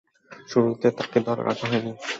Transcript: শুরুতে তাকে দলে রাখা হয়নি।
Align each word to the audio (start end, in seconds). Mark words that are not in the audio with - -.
শুরুতে 0.47 0.87
তাকে 0.97 1.17
দলে 1.25 1.41
রাখা 1.43 1.65
হয়নি। 1.71 1.91